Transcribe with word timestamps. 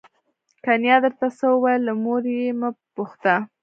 که 0.63 0.71
نیا 0.81 0.97
درته 1.05 1.27
څه 1.37 1.45
وویل 1.51 1.81
له 1.85 1.93
مور 2.03 2.23
یې 2.35 2.45
مه 2.59 2.69
پوښته. 2.95 3.35